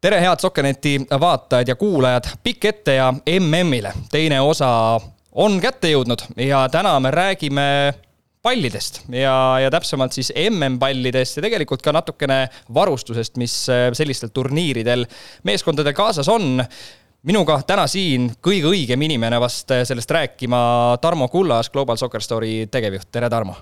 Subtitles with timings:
[0.00, 3.92] tere, head Sokkerneti vaatajad ja kuulajad, pikk ette ja MM-ile.
[4.10, 4.68] teine osa
[5.32, 7.64] on kätte jõudnud ja täna me räägime
[8.42, 13.56] pallidest ja, ja täpsemalt siis MM-pallidest ja tegelikult ka natukene varustusest, mis
[13.92, 15.06] sellistel turniiridel
[15.42, 16.62] meeskondadel kaasas on
[17.26, 20.60] minuga täna siin kõige õigem inimene vast sellest rääkima,
[21.02, 23.56] Tarmo Kullas, Global Soccer Story tegevjuht, tere Tarmo!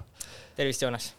[0.57, 1.15] tervist, Joonas!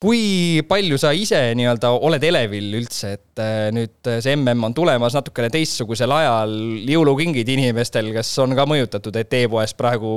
[0.00, 5.16] Kui palju sa ise nii-öelda oled elevil üldse, et äh, nüüd see mm on tulemas
[5.16, 6.54] natukene teistsugusel ajal,
[6.88, 10.12] jõulukingid inimestel, kes on ka mõjutatud, et e-poes praegu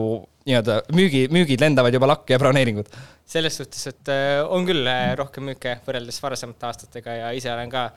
[0.47, 2.95] nii-öelda müügi, müügid lendavad juba lakke ja broneeringud?
[3.33, 7.71] selles suhtes, et äh, on küll äh, rohkem müüke võrreldes varasemate aastatega ja ise olen
[7.71, 7.89] ka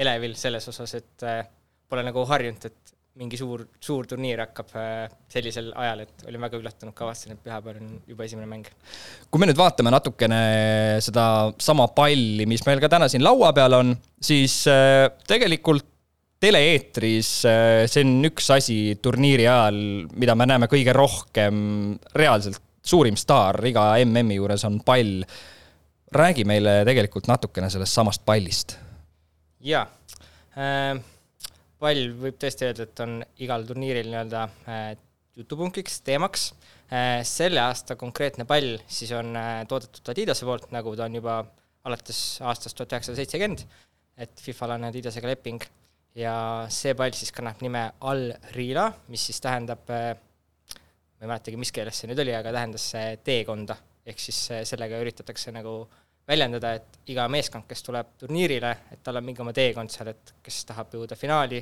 [0.00, 1.24] elevil selles osas, et
[1.90, 2.85] pole nagu harjunud, et
[3.16, 7.80] mingi suur, suur turniir hakkab äh, sellisel ajal, et olin väga üllatunud, kavatsen, et pühapäeval
[7.80, 8.68] on juba esimene mäng.
[9.30, 10.40] kui me nüüd vaatame natukene
[11.04, 11.26] seda
[11.62, 15.88] sama palli, mis meil ka täna siin laua peal on, siis äh, tegelikult
[16.44, 19.80] tele-eetris äh, see on üks asi turniiri ajal,
[20.12, 21.58] mida me näeme kõige rohkem,
[22.14, 25.24] reaalselt suurim staar iga MM-i juures on pall.
[26.16, 28.76] räägi meile tegelikult natukene sellest samast pallist.
[29.60, 29.88] jaa
[30.56, 31.15] äh
[31.82, 34.84] pall võib tõesti öelda, et on igal turniiril nii-öelda äh,
[35.36, 36.50] jutupunktiks, teemaks.
[36.86, 41.40] Äh, selle aasta konkreetne pall siis on äh, toodetud Adidase poolt, nagu ta on juba
[41.86, 43.66] alates aastast tuhat üheksasada seitsekümmend,
[44.22, 45.66] et FIFA-l on Adidasega leping
[46.16, 46.36] ja
[46.72, 52.00] see pall siis kannab nime Al Rila, mis siis tähendab, ma ei mäletagi, mis keeles
[52.00, 52.88] see nüüd oli, aga tähendas
[53.26, 54.40] teekonda, ehk siis
[54.70, 55.82] sellega üritatakse nagu
[56.26, 60.34] väljendada, et iga meeskond, kes tuleb turniirile, et tal on mingi oma teekond seal, et
[60.42, 61.60] kes tahab jõuda finaali,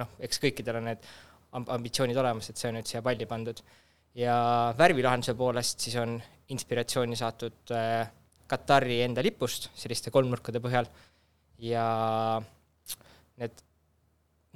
[0.00, 1.10] noh, eks kõikidel on need
[1.56, 3.62] ambitsioonid olemas, et see on nüüd siia palli pandud.
[4.16, 6.14] ja värvilahenduse poolest siis on
[6.48, 8.08] inspiratsiooni saadud äh,
[8.48, 10.86] Katari enda lipust selliste kolmnurkade põhjal
[11.58, 11.86] ja
[13.42, 13.60] need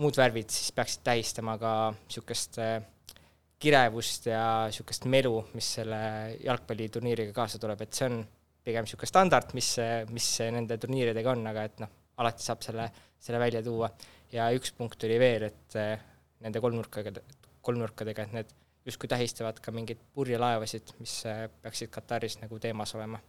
[0.01, 2.79] muud värvid siis peaksid tähistama ka niisugust äh,
[3.61, 6.01] kirevust ja niisugust melu, mis selle
[6.41, 8.23] jalgpalliturniiriga kaasa tuleb, et see on
[8.65, 9.73] pigem niisugune standard, mis,
[10.13, 12.87] mis nende turniiridega on, aga et noh, alati saab selle,
[13.21, 13.91] selle välja tuua.
[14.33, 15.99] ja üks punkt oli veel, et eh,
[16.45, 17.13] nende kolmnurkaga,
[17.67, 18.55] kolmnurkadega, et need
[18.87, 23.21] justkui tähistavad ka mingeid purjelaevasid, mis eh, peaksid Kataris nagu teemas olema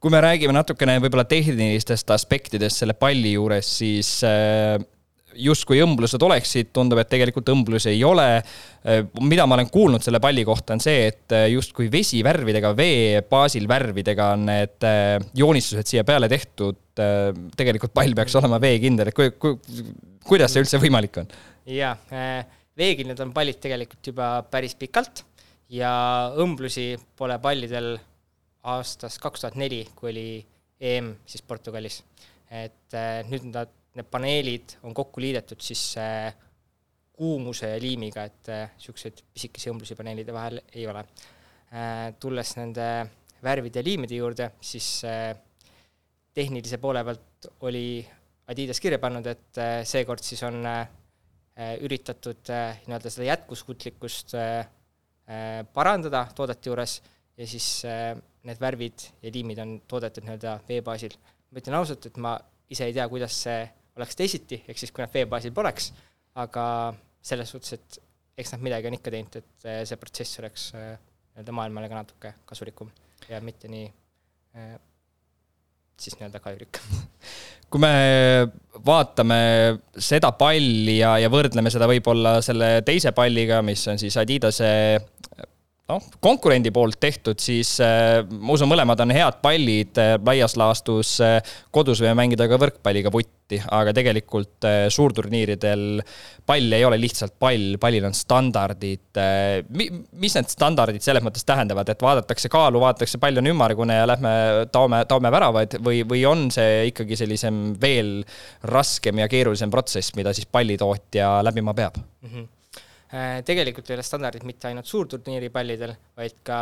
[0.00, 4.76] kui me räägime natukene võib-olla tehnilistest aspektidest selle palli juures, siis äh,
[5.38, 8.42] justkui õmblused oleksid, tundub, et tegelikult õmblusi ei ole.
[9.20, 14.30] mida ma olen kuulnud selle palli kohta, on see, et justkui vesivärvidega, vee baasil värvidega
[14.36, 16.78] on need äh, joonistused siia peale tehtud.
[17.00, 19.56] Äh, tegelikult pall peaks olema veekindel, et ku, ku,
[20.26, 21.30] kuidas see üldse võimalik on?
[21.66, 22.44] jaa, äh,
[22.78, 25.24] veekindlad on pallid tegelikult juba päris pikalt
[25.74, 25.90] ja
[26.38, 27.96] õmblusi pole pallidel
[28.66, 30.28] aastast kaks tuhat neli, kui oli
[30.78, 32.02] EM siis Portugalis.
[32.46, 32.94] et
[33.26, 36.34] nüüd nad need paneelid on kokku liidetud siis äh,
[37.16, 41.04] kuumuse liimiga, et niisuguseid äh, pisikesi õmblusi paneelide vahel ei ole.
[41.72, 42.88] Äh, tulles nende
[43.44, 44.88] värvide ja liimide juurde, siis
[46.34, 47.86] tehnilise poole pealt oli
[48.50, 50.60] Adidas kirja pannud, et seekord siis on
[51.82, 52.48] üritatud
[52.86, 54.34] nii-öelda seda jätkuskuutlikkust
[55.74, 56.94] parandada toodete juures
[57.36, 61.16] ja siis need värvid ja liimid on toodetud nii-öelda vee baasil.
[61.50, 62.36] ma ütlen ausalt, et ma
[62.72, 63.60] ise ei tea, kuidas see
[63.96, 65.90] oleks teisiti, ehk siis kui nad veebaasil poleks,
[66.42, 66.66] aga
[67.24, 68.00] selles suhtes, et
[68.36, 70.92] eks nad midagi on ikka teinud, et eh, see protsess oleks eh,
[71.36, 72.90] nii-öelda maailmale ka natuke kasulikum
[73.30, 74.76] ja mitte nii eh,
[75.96, 76.80] siis nii-öelda kahjulik.
[77.72, 77.92] kui me
[78.86, 79.38] vaatame
[79.98, 84.68] seda palli ja, ja võrdleme seda võib-olla selle teise palliga, mis on siis Adidase
[85.90, 91.16] noh, konkurendi poolt tehtud, siis äh, ma usun, mõlemad on head pallid äh,, laias laastus
[91.24, 91.38] äh,
[91.74, 96.02] kodus võime mängida ka võrkpalliga vutti, aga tegelikult äh, suurturniiridel
[96.46, 99.88] pall ei ole lihtsalt pall, pallil on standardid äh, mi,.
[100.18, 104.34] mis need standardid selles mõttes tähendavad, et vaadatakse kaalu, vaadatakse, pall on ümmargune ja lähme
[104.74, 108.18] taome, taome väravaid või, või on see ikkagi sellisem veel
[108.66, 112.28] raskem ja keerulisem protsess, mida siis pallitootja läbima peab mm?
[112.28, 112.55] -hmm
[113.46, 116.58] tegelikult ei ole standardid mitte ainult suurturniiri pallidel, vaid ka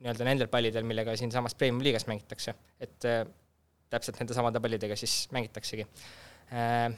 [0.00, 3.20] nii-öelda nendel pallidel, millega siinsamas Premium liigas mängitakse, et äh,
[3.92, 5.86] täpselt nende samade pallidega siis mängitaksegi.
[6.56, 6.88] Äh,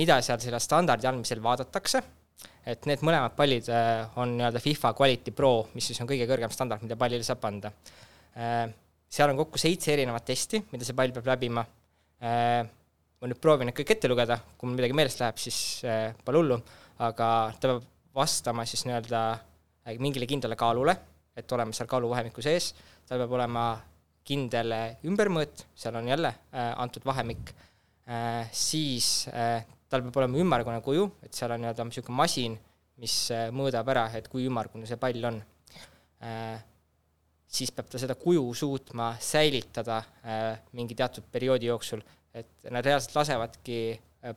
[0.00, 2.02] mida seal selle standardi andmisel vaadatakse,
[2.68, 3.68] et need mõlemad pallid
[4.20, 7.70] on nii-öelda FIFA Quality Pro, mis siis on kõige kõrgem standard, mida pallile saab anda.
[9.14, 11.64] seal on kokku seitse erinevat testi, mida see pall peab läbima.
[12.20, 15.58] ma nüüd proovin need kõik ette lugeda, kui mul midagi meelest läheb, siis
[16.24, 16.58] pole hullu,
[17.06, 17.28] aga
[17.60, 20.94] ta peab vastama siis nii-öelda äh, mingile kindlale kaalule,
[21.36, 22.72] et olema seal kaaluvahemiku sees,
[23.08, 23.64] tal peab olema
[24.24, 24.72] kindel
[25.04, 27.54] ümbermõõt, seal on jälle äh, antud vahemik.
[28.04, 29.26] Äh,, siis
[29.88, 32.56] tal peab olema ümmargune kuju, et seal on nii-öelda niisugune masin,
[33.00, 33.16] mis
[33.50, 35.40] mõõdab ära, et kui ümmargune see pall on.
[37.54, 39.96] Siis peab ta seda kuju suutma säilitada
[40.78, 43.80] mingi teatud perioodi jooksul, et nad reaalselt lasevadki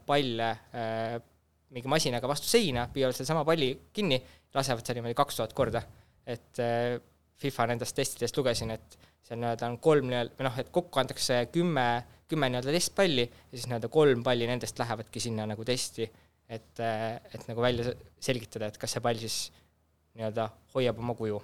[0.09, 0.49] palle
[1.75, 4.19] mingi masinaga vastu seina, püüavad sedasama palli kinni,
[4.55, 5.83] lasevad seal niimoodi kaks tuhat korda.
[6.27, 6.97] et äh,
[7.39, 11.43] FIFA nendest testidest lugesin, et seal nii-öelda on kolm nii-öelda, või noh, et kokku antakse
[11.53, 11.85] kümme,
[12.27, 16.07] kümme nii-öelda testpalli ja siis nii-öelda kolm palli nendest lähevadki sinna nagu testi,
[16.49, 17.93] et, et nagu välja
[18.23, 19.37] selgitada, et kas see pall siis
[20.17, 21.39] nii-öelda hoiab oma kuju.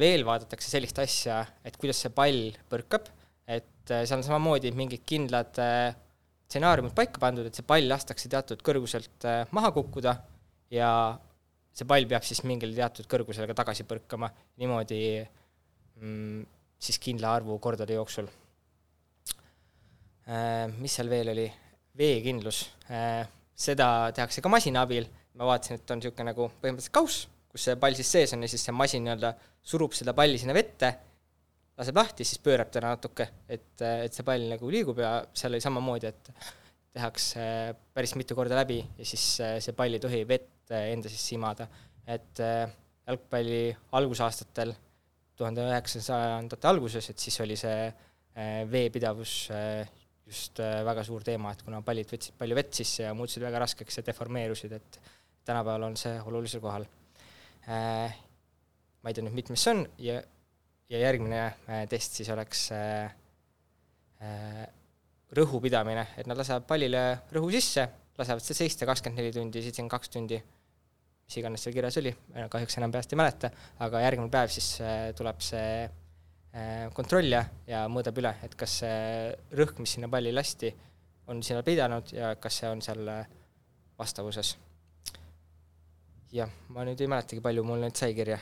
[0.00, 3.10] veel vaadatakse sellist asja, et kuidas see pall põrkab,
[3.44, 5.60] et seal on samamoodi mingid kindlad
[6.50, 10.16] stsenaariumid paika pandud, et see pall lastakse teatud kõrguselt maha kukkuda
[10.74, 10.90] ja
[11.74, 14.30] see pall peab siis mingil teatud kõrgusel ka tagasi põrkama,
[14.60, 15.00] niimoodi
[16.00, 16.40] mm,
[16.80, 18.28] siis kindla arvu kordade jooksul.
[20.30, 20.70] Äh,.
[20.78, 21.46] mis seal veel oli,
[21.98, 22.64] veekindlus.
[22.90, 25.06] Äh,, seda tehakse ka masina abil,
[25.38, 28.50] ma vaatasin, et on niisugune nagu põhimõtteliselt kauss, kus see pall siis sees on ja
[28.50, 29.34] siis see masin nii-öelda
[29.72, 30.92] surub seda palli sinna vette,
[31.80, 35.64] laseb lahti, siis pöörab teda natuke, et, et see pall nagu liigub ja seal oli
[35.64, 36.32] samamoodi, et
[36.90, 37.42] tehakse
[37.94, 41.66] päris mitu korda läbi ja siis see pall ei tohi vett enda sisse imada.
[42.10, 42.40] et
[43.06, 44.72] jalgpalli algusaastatel,
[45.38, 47.88] tuhande üheksasajandate alguses, et siis oli see
[48.70, 49.34] veepidavus
[50.30, 53.98] just väga suur teema, et kuna pallid võtsid palju vett sisse ja muutusid väga raskeks
[53.98, 55.00] ja deformeerusid, et
[55.48, 56.86] tänapäeval on see olulisel kohal.
[57.66, 60.20] ma ei tea nüüd, mitmes see on ja,
[60.90, 61.42] ja järgmine
[61.90, 62.66] test siis oleks
[65.36, 67.02] rõhu pidamine, et nad lasevad pallile
[67.34, 67.86] rõhu sisse,
[68.18, 70.40] lasevad seda seista kakskümmend neli tundi, seitsekümmend kaks tundi,
[71.24, 72.12] mis iganes seal kirjas oli,
[72.50, 73.52] kahjuks enam peast ei mäleta,
[73.86, 74.72] aga järgmine päev siis
[75.18, 75.88] tuleb see
[76.96, 80.72] kontrollija ja mõõdab üle, et kas see rõhk, mis sinna palli lasti,
[81.30, 83.06] on sinna pidanud ja kas see on seal
[84.00, 84.56] vastavuses.
[86.34, 88.38] jah, ma nüüd ei mäletagi, palju mul neid sai kirja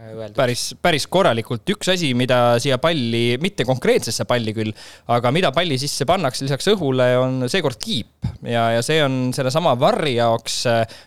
[0.00, 0.36] öeldud.
[0.36, 4.72] päris, päris korralikult, üks asi, mida siia palli, mitte konkreetsesse palli küll,
[5.12, 8.09] aga mida palli sisse pannakse lisaks õhule, on seekord kiip.
[8.42, 10.56] Ja, ja see on sellesama varri jaoks,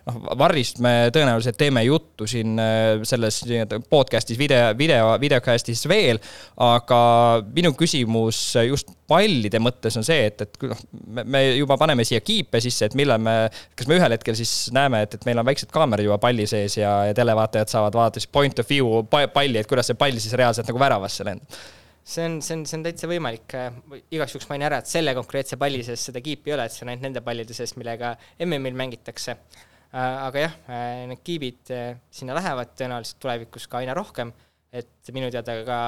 [0.08, 6.22] noh, varrist me tõenäoliselt teeme juttu siin äh, selles nii-öelda podcast'is, video, video, videocast'is veel,
[6.64, 7.02] aga
[7.54, 10.84] minu küsimus just pallide mõttes on see, et, et noh,
[11.26, 13.38] me juba paneme siia kiipe sisse, et millal me,
[13.78, 16.80] kas me ühel hetkel siis näeme, et, et meil on väiksed kaamerad juba palli sees
[16.80, 20.38] ja, ja televaatajad saavad vaadata siis point of view palli, et kuidas see pall siis
[20.40, 21.64] reaalselt nagu väravasse lendab?
[22.04, 23.58] See on, see on, see on täitsa võimalik,
[24.12, 26.86] igaks juhuks mainin ära, et selle konkreetse palli sees seda kiipi ei ole, et see
[26.86, 29.38] on ainult nende pallide sees, millega MM-il mängitakse.
[29.94, 30.56] aga jah,
[31.10, 31.70] need kiibid
[32.12, 34.34] sinna lähevad tõenäoliselt tulevikus ka aina rohkem,
[34.74, 35.80] et minu teada ka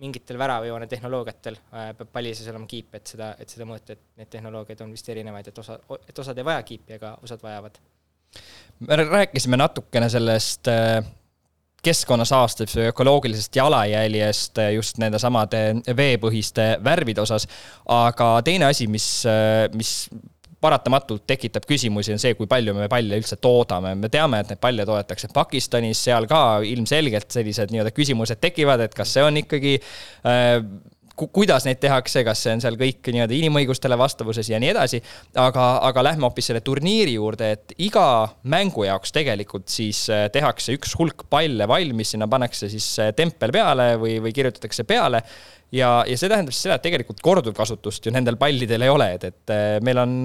[0.00, 4.20] mingitel väravajoone tehnoloogiatel äh, peab palli sees olema kiip, et seda, et seda mõõta, et
[4.20, 5.76] neid tehnoloogiaid on vist erinevaid, et osa,
[6.08, 7.80] et osad ei vaja kiipi, aga osad vajavad.
[8.88, 10.68] me rääkisime natukene sellest
[11.84, 15.62] keskkonnasaastest või ökoloogilisest jalajäljest äh, just nende samade
[15.96, 17.48] veepõhiste värvide osas,
[17.90, 19.06] aga teine asi, mis,
[19.74, 19.94] mis
[20.60, 23.94] paratamatult tekitab küsimusi, on see, kui palju me palle üldse toodame.
[23.96, 28.96] me teame, et neid palle toodetakse Pakistanis, seal ka ilmselgelt sellised nii-öelda küsimused tekivad, et
[28.96, 30.58] kas see on ikkagi äh,
[31.32, 35.02] kuidas neid tehakse, kas see on seal kõik nii-öelda inimõigustele vastavuses ja nii edasi.
[35.38, 38.04] aga, aga lähme hoopis selle turniiri juurde, et iga
[38.42, 43.52] mängu jaoks tegelikult siis äh, tehakse üks hulk palle valmis, sinna pannakse siis äh, tempel
[43.54, 45.22] peale või, või kirjutatakse peale
[45.72, 49.28] ja, ja see tähendab siis seda, et tegelikult korduvkasutust ju nendel pallidel ei ole, et,
[49.30, 50.16] et äh, meil on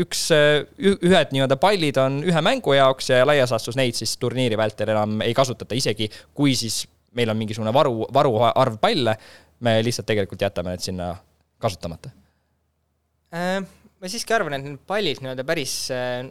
[0.00, 0.28] üks,
[0.78, 5.20] ühed nii-öelda pallid on ühe mängu jaoks ja laias laastus neid siis turniiri vältel enam
[5.26, 6.84] ei kasutata, isegi kui siis
[7.16, 9.16] meil on mingisugune varu, varuarv palle,
[9.60, 11.14] me lihtsalt tegelikult jätame need sinna
[11.60, 12.12] kasutamata
[13.34, 13.64] äh,.
[14.00, 16.22] ma siiski arvan, et need pallid nii-öelda päris äh,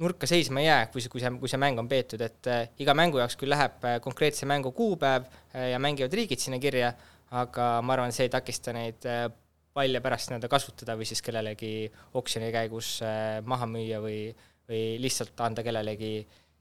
[0.00, 2.66] nurka seisma ei jää, kui see, kui see, kui see mäng on peetud, et äh,
[2.80, 6.94] iga mängu jaoks küll läheb konkreetse mängu kuupäev ja mängivad riigid sinna kirja
[7.30, 9.28] aga ma arvan, see ei takista neid äh,
[9.74, 11.72] palle pärast nii-öelda kasutada või siis kellelegi
[12.18, 14.22] oksjoni käigus äh, maha müüa või,
[14.68, 16.14] või lihtsalt anda kellelegi,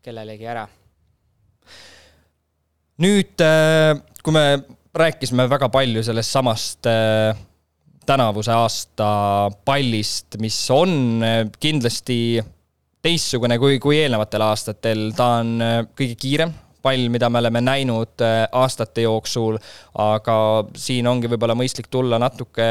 [0.05, 0.67] kellelegi ära.
[3.01, 4.45] nüüd, äh, kui me
[4.95, 6.87] rääkisime väga palju sellest samast
[8.09, 9.09] tänavuse aasta
[9.65, 11.21] pallist, mis on
[11.61, 12.39] kindlasti
[13.01, 15.53] teistsugune kui, kui eelnevatel aastatel, ta on
[15.93, 19.59] kõige kiirem pall, mida me oleme näinud äh, aastate jooksul,
[19.99, 20.39] aga
[20.77, 22.67] siin ongi võib-olla mõistlik tulla natuke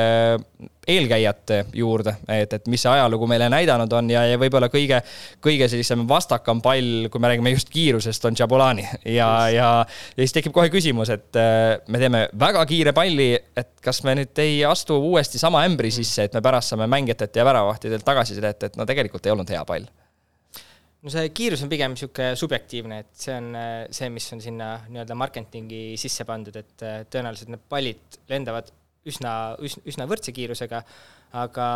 [0.88, 5.02] eelkäijate juurde, et, et mis see ajalugu meile näidanud on ja, ja võib-olla kõige,
[5.44, 8.86] kõige sellisem vastakam pall, kui me räägime just kiirusest, on Jabulani.
[9.04, 13.74] ja, ja, ja siis tekib kohe küsimus, et äh, me teeme väga kiire palli, et
[13.84, 17.46] kas me nüüd ei astu uuesti sama ämbri sisse, et me pärast saame mängijatelt ja
[17.48, 19.88] väravahtidelt tagasisidet, et no tegelikult ei olnud hea pall
[21.04, 24.72] no see kiirus on pigem niisugune subjektiivne, et see on äh, see, mis on sinna
[24.88, 28.72] nii-öelda marketingi sisse pandud, et äh, tõenäoliselt need pallid lendavad
[29.08, 29.32] üsna,
[29.64, 30.82] üsna, üsna võrdse kiirusega,
[31.38, 31.66] aga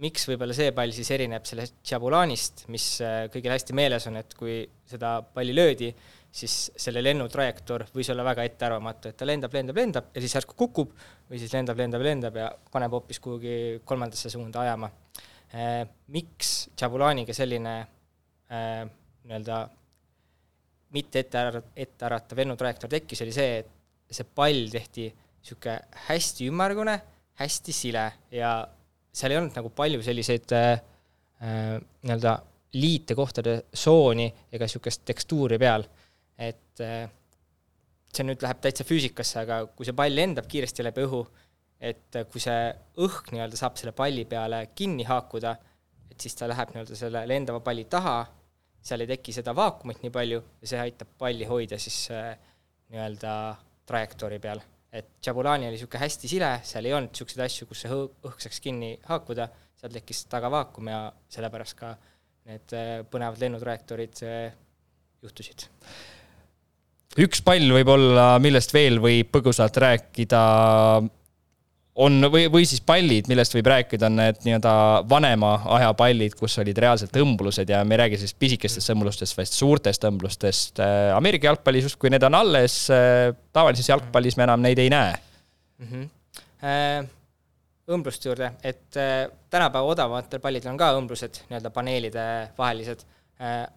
[0.00, 4.34] miks võib-olla see pall siis erineb sellest Jabulanist, mis äh, kõigil hästi meeles on, et
[4.38, 5.92] kui seda palli löödi,
[6.30, 10.58] siis selle lennutrajektoor võis olla väga ettearvamatu, et ta lendab, lendab, lendab ja siis järsku
[10.58, 10.92] kukub
[11.30, 14.92] või siis lendab, lendab, lendab ja paneb hoopis kuhugi kolmandasse suunda ajama.
[16.14, 17.72] Miks Jabulaniga selline
[18.50, 18.82] äh,
[19.24, 19.60] nii-öelda
[20.96, 25.76] mitte ette ära, ette äratav lennutrajektoor tekkis, oli see, et see pall tehti niisugune
[26.08, 26.96] hästi ümmargune,
[27.40, 28.04] hästi sile
[28.34, 28.52] ja
[29.12, 30.72] seal ei olnud nagu palju selliseid äh,
[31.42, 32.34] äh, nii-öelda
[32.76, 35.86] liitekohtade sooni ega niisugust tekstuuri peal.
[36.40, 37.06] et äh,
[38.10, 41.20] see nüüd läheb täitsa füüsikasse, aga kui see pall lendab kiiresti läbi õhu,
[41.78, 42.70] et kui see
[43.04, 45.54] õhk nii-öelda saab selle palli peale kinni haakuda,
[46.10, 48.16] et siis ta läheb nii-öelda selle lendava palli taha
[48.82, 52.34] seal ei teki seda vaakumit nii palju ja see aitab palli hoida siis äh,
[52.90, 53.32] nii-öelda
[53.86, 54.62] trajektoori peal.
[54.92, 58.62] et Jabulani oli niisugune hästi sile, seal ei olnud niisuguseid asju, kus see õhk saaks
[58.64, 59.46] kinni haakuda,
[59.78, 61.92] seal tekkis taga vaakum ja sellepärast ka
[62.50, 64.56] need äh, põnevad lennutrajektoorid äh,
[65.22, 65.68] juhtusid
[67.18, 70.42] üks pall võib-olla, millest veel võib põgusalt rääkida,
[71.94, 74.72] on või, või siis pallid, millest võib rääkida, on need nii-öelda
[75.10, 79.50] vanema aja pallid, kus olid reaalselt õmblused ja me ei räägi sellist pisikestest õmblustest, vaid
[79.50, 80.82] suurtest õmblustest.
[80.84, 85.16] Äh, Ameerika jalgpallis justkui need on alles, äh, tavalises jalgpallis me enam neid ei näe
[85.78, 85.88] mm.
[85.90, 87.08] -hmm.
[87.90, 88.94] õmbluste juurde, et
[89.50, 92.24] tänapäeva odavamatel pallidel on ka õmblused nii-öelda paneelide
[92.58, 93.02] vahelised,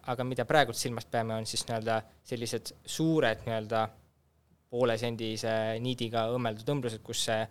[0.06, 3.88] aga mida praegult silmas peame, on siis nii-öelda sellised suured nii-öelda
[4.70, 7.42] poolesendise niidiga õmmeldud õmblused, kus see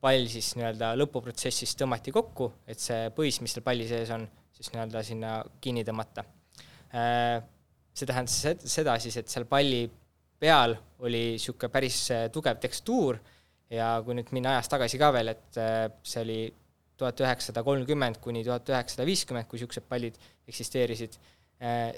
[0.00, 4.24] pall siis nii-öelda lõpuprotsessis tõmmati kokku, et see põis, mis seal palli sees on,
[4.56, 6.24] siis nii-öelda sinna kinni tõmmata.
[6.96, 7.40] Äh,
[7.94, 8.38] see tähendas
[8.72, 9.84] seda siis, et seal palli
[10.40, 13.18] peal oli niisugune päris äh, tugev tekstuur
[13.70, 16.38] ja kui nüüd minna ajas tagasi ka veel, et äh, see oli
[17.00, 21.14] tuhat üheksasada kolmkümmend kuni tuhat üheksasada viiskümmend, kui niisugused pallid eksisteerisid,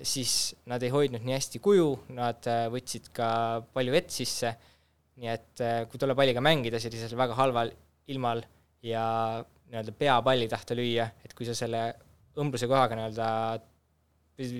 [0.06, 0.32] siis
[0.70, 3.28] nad ei hoidnud nii hästi kuju, nad võtsid ka
[3.74, 4.50] palju vett sisse,
[5.22, 7.70] nii et kui tolle palliga mängida sellisel väga halval
[8.10, 8.42] ilmal
[8.82, 9.04] ja
[9.70, 11.84] nii-öelda peapalli tahta lüüa, et kui sa selle
[12.40, 13.28] õmbluse kohaga nii-öelda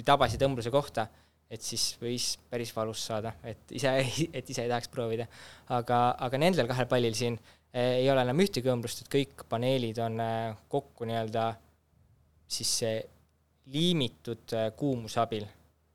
[0.07, 1.07] tabasid õmbluse kohta,
[1.53, 3.93] et siis võis päris valus saada, et ise,
[4.39, 5.27] et ise ei tahaks proovida.
[5.69, 7.37] aga, aga nendel kahel pallil siin
[7.73, 11.49] eh, ei ole enam ühtegi õmblust, et kõik paneelid on eh, kokku nii-öelda
[12.53, 12.73] siis
[13.73, 15.45] liimitud eh, kuumuse abil,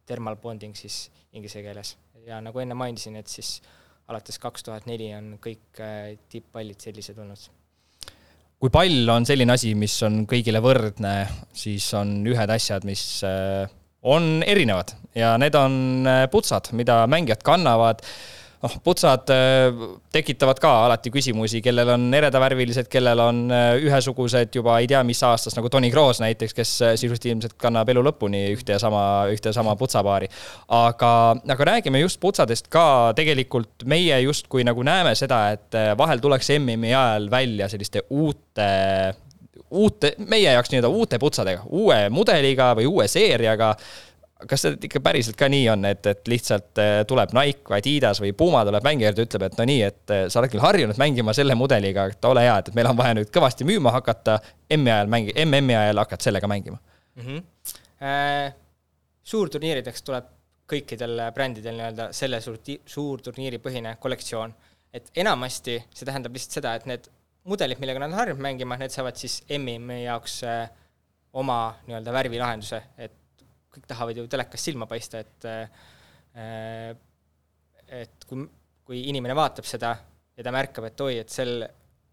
[0.07, 1.95] thermal bonding siis inglise keeles.
[2.27, 3.61] ja nagu enne mainisin, et siis
[4.11, 7.49] alates kaks tuhat neli on kõik äh, tipppallid sellised olnud.
[8.57, 11.13] kui pall on selline asi, mis on kõigile võrdne,
[11.53, 13.67] siis on ühed asjad, mis äh,
[14.07, 18.03] on erinevad ja need on äh, putsad, mida mängijad kannavad
[18.63, 19.81] noh, putsad äh,
[20.13, 25.21] tekitavad ka alati küsimusi, kellel on eredavärvilised, kellel on äh, ühesugused juba ei tea mis
[25.25, 29.01] aastast, nagu Tony Kroos näiteks, kes äh, sisuliselt ilmselt kannab elu lõpuni ühte ja sama,
[29.33, 30.29] ühte ja sama putsapaari.
[30.79, 31.11] aga,
[31.53, 36.93] aga räägime just putsadest ka, tegelikult meie justkui nagu näeme seda, et vahel tuleks MM-i
[36.93, 38.67] ajal välja selliste uute
[39.71, 43.73] uute, meie jaoks nii-öelda uute putsadega, uue mudeliga või uue seeriaga
[44.45, 48.33] kas see ikka päriselt ka nii on, et, et lihtsalt äh, tuleb Nike Adidas või
[48.37, 51.33] Puma tuleb mängija juurde, ütleb, et no nii, et äh, sa oled küll harjunud mängima
[51.37, 54.37] selle mudeliga, et ole hea, et meil on vaja nüüd kõvasti müüma hakata,
[54.77, 57.25] M-i ajal mängi-, MM-i ajal hakkad sellega mängima mm.
[57.25, 57.43] -hmm.
[57.97, 58.53] Äh,
[59.25, 60.25] suurturniirideks tuleb
[60.69, 64.53] kõikidel brändidel nii-öelda selle suur, suurturniiri põhine kollektsioon.
[64.93, 67.09] et enamasti see tähendab lihtsalt seda, et need
[67.43, 70.69] mudelid, millega nad on harjunud mängima, need saavad siis MM-i jaoks äh,
[71.33, 73.13] oma nii-öelda värvilahenduse, et
[73.77, 76.95] kõik tahavad ju telekas silma paista, et äh,
[77.87, 78.43] et kui,
[78.85, 79.93] kui inimene vaatab seda
[80.37, 81.61] ja ta märkab, et oi, et sel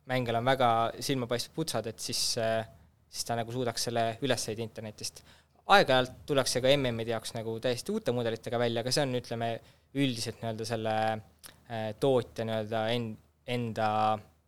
[0.09, 0.69] mängijal on väga
[1.03, 2.67] silmapaistvad putsad, et siis, äh,
[3.09, 5.25] siis ta nagu suudaks selle üles leida internetist.
[5.65, 9.49] aeg-ajalt tullakse ka MM-ide jaoks nagu täiesti uute mudelitega välja, aga see on, ütleme,
[9.97, 13.15] üldiselt nii-öelda selle äh, tootja nii-öelda en-,
[13.57, 13.89] enda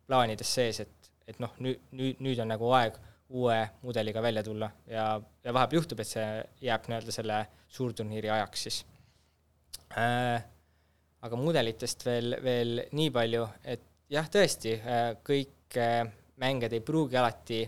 [0.07, 4.69] plaanides sees, et, et noh, nüüd, nüüd, nüüd on nagu aeg uue mudeliga välja tulla
[4.87, 5.07] ja,
[5.43, 6.27] ja vahepeal juhtub, et see
[6.63, 7.39] jääb nii-öelda selle
[7.77, 8.77] suurturniiri ajaks siis.
[11.27, 14.77] aga mudelitest veel, veel nii palju, et jah, tõesti,
[15.27, 15.79] kõik
[16.39, 17.61] mängijad ei pruugi alati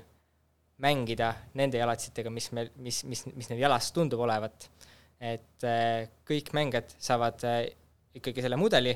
[0.79, 4.69] mängida nende jalatsitega, mis meil, mis, mis, mis neil jalas tundub olevat.
[5.19, 5.65] et
[6.23, 7.43] kõik mängijad saavad
[8.15, 8.93] ikkagi selle mudeli,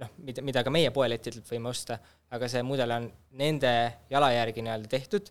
[0.00, 1.98] noh, mida, mida ka meie poelettidelt võime osta,
[2.32, 3.08] aga see mudel on
[3.40, 3.72] nende
[4.10, 5.30] jala järgi nii-öelda tehtud,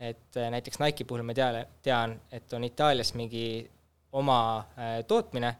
[0.00, 3.44] et äh, näiteks Nike'i puhul ma tean, tean, et on Itaalias mingi
[4.16, 5.54] oma äh, tootmine,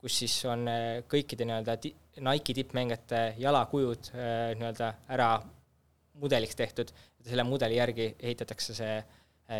[0.00, 1.78] kus siis on äh, kõikide nii-öelda
[2.24, 5.28] Nike'i tippmängijate jalakujud nii-öelda ära
[6.22, 6.92] mudeliks tehtud,
[7.24, 8.98] selle mudeli järgi ehitatakse see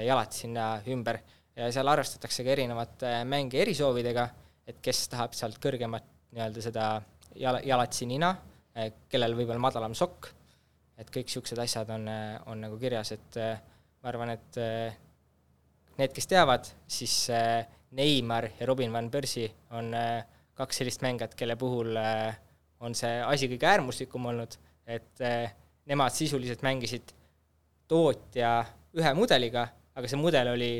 [0.07, 1.19] jalat sinna ümber.
[1.59, 4.29] Ja seal arvestatakse ka erinevate mänge erisoovidega,
[4.71, 6.87] et kes tahab sealt kõrgemat nii-öelda seda
[7.37, 8.33] jala, jalatsi nina,
[8.75, 10.31] eh, kellel võib olla madalam sokk,
[10.99, 13.57] et kõik niisugused asjad on, eh, on nagu kirjas, et eh,
[14.03, 14.59] ma arvan, et
[15.99, 17.31] need, kes teavad, siis
[17.95, 19.49] Neimar ja Robin van Persie
[19.79, 19.95] on
[20.59, 21.97] kaks sellist mängijat, kelle puhul
[22.85, 25.23] on see asi kõige äärmuslikum olnud, et
[25.89, 27.15] nemad sisuliselt mängisid
[27.89, 28.59] tootja
[28.99, 29.65] ühe mudeliga,
[29.95, 30.73] aga see mudel oli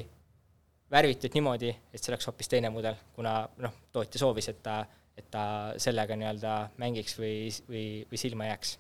[0.93, 4.83] värvitud niimoodi, et see oleks hoopis teine mudel, kuna noh, tootja soovis, et ta
[5.19, 5.47] et ta
[5.81, 7.37] sellega nii-öelda mängiks või,
[7.69, 8.79] või, või silma jääks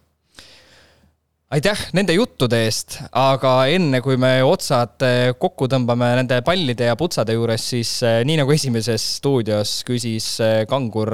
[1.55, 6.97] aitäh nende juttude eest, aga enne kui me otsad eh, kokku tõmbame nende pallide ja
[6.99, 11.13] putsade juures, siis eh, nii nagu esimeses stuudios küsis eh, kangur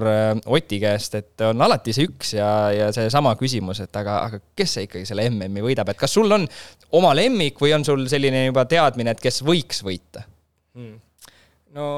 [0.50, 4.76] Oti käest, et on alati see üks ja, ja seesama küsimus, et aga, aga kes
[4.78, 6.46] see ikkagi selle MM-i võidab, et kas sul on
[6.96, 10.24] oma lemmik või on sul selline juba teadmine, et kes võiks võita
[10.78, 10.96] hmm.?
[11.76, 11.90] no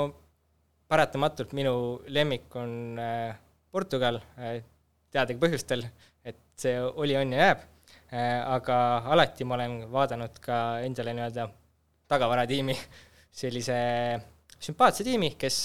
[0.92, 1.74] paratamatult minu
[2.12, 3.32] lemmik on äh,
[3.72, 4.60] Portugal äh,
[5.12, 5.86] teadagi põhjustel,
[6.24, 7.62] et see oli, on ja jääb.
[8.12, 8.76] Äh, aga
[9.14, 11.46] alati ma olen vaadanud ka endale nii-öelda
[12.12, 12.76] tagavaratiimi,
[13.42, 13.78] sellise
[14.62, 15.56] sümpaatse tiimi, kes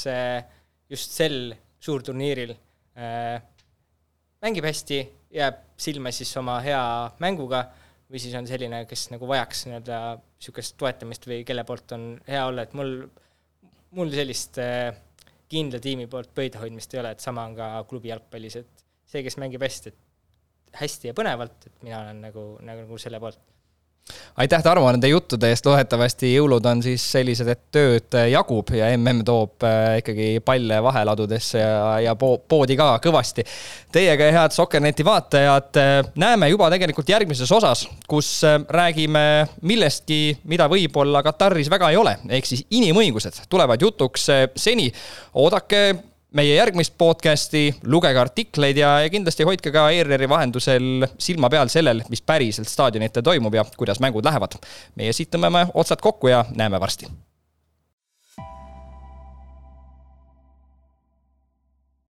[0.90, 1.52] just sel
[1.84, 2.54] suurturniiril
[4.42, 5.02] mängib hästi,
[5.36, 6.80] jääb silma siis oma hea
[7.22, 7.66] mänguga
[8.08, 12.46] või siis on selline, kes nagu vajaks nii-öelda niisugust toetamist või kelle poolt on hea
[12.48, 12.96] olla, et mul,
[14.00, 14.96] mul sellist äh,
[15.52, 19.38] kindla tiimi poolt pöidlahoidmist ei ole, et sama on ka klubi jalgpallis, et see, kes
[19.42, 23.40] mängib hästi, et hästi ja põnevalt, et mina olen nagu, nagu, nagu selle poolt
[24.38, 29.24] aitäh, Tarmo, nende juttude eest, loodetavasti jõulud on siis sellised, et tööd jagub ja mm
[29.28, 33.46] toob äh, ikkagi palle vaheladudesse ja, ja po poodi ka kõvasti.
[33.92, 40.70] Teiega, head Sokkerneti vaatajad, äh, näeme juba tegelikult järgmises osas, kus äh, räägime millestki, mida
[40.72, 44.30] võib-olla Kataris väga ei ole, ehk siis inimõigused tulevad jutuks.
[44.56, 44.92] seni
[45.34, 45.96] oodake
[46.38, 52.04] meie järgmist podcast'i, lugege artikleid ja, ja kindlasti hoidke ka ERR-i vahendusel silma peal sellel,
[52.14, 54.60] mis päriselt staadionitel toimub ja kuidas mängud lähevad.
[54.96, 57.10] meie siit tõmbame otsad kokku ja näeme varsti